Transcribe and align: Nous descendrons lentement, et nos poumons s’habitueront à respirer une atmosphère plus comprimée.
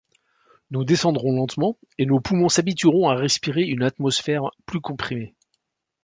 Nous 0.71 0.83
descendrons 0.83 1.31
lentement, 1.35 1.77
et 1.99 2.07
nos 2.07 2.19
poumons 2.19 2.49
s’habitueront 2.49 3.07
à 3.09 3.13
respirer 3.15 3.65
une 3.65 3.83
atmosphère 3.83 4.49
plus 4.65 4.81
comprimée. 4.81 5.35